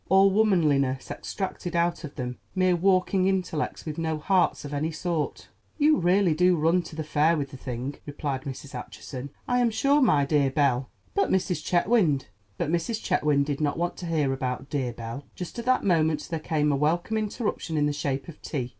All 0.09 0.31
womanliness 0.31 1.11
extracted 1.11 1.75
out 1.75 2.03
of 2.03 2.15
them—mere 2.15 2.75
walking 2.75 3.27
intellects 3.27 3.85
with 3.85 3.99
no 3.99 4.17
hearts 4.17 4.65
of 4.65 4.73
any 4.73 4.89
sort." 4.91 5.49
"You 5.77 5.97
really 5.99 6.33
do 6.33 6.55
run 6.55 6.81
to 6.81 6.95
the 6.95 7.03
fair 7.03 7.37
with 7.37 7.51
the 7.51 7.57
thing," 7.57 7.97
replied 8.07 8.41
Mrs. 8.41 8.73
Acheson. 8.73 9.29
"I 9.47 9.59
am 9.59 9.69
sure 9.69 10.01
my 10.01 10.25
dear 10.25 10.49
Belle——" 10.49 10.89
But 11.13 11.29
Mrs. 11.29 11.63
Chetwynd 11.63 13.45
did 13.45 13.61
not 13.61 13.77
want 13.77 13.95
to 13.97 14.07
hear 14.07 14.33
about 14.33 14.71
dear 14.71 14.91
Belle. 14.91 15.23
Just 15.35 15.59
at 15.59 15.65
that 15.65 15.83
moment 15.83 16.29
there 16.31 16.39
came 16.39 16.71
a 16.71 16.75
welcome 16.75 17.15
interruption 17.15 17.77
in 17.77 17.85
the 17.85 17.93
shape 17.93 18.27
of 18.27 18.41
tea. 18.41 18.69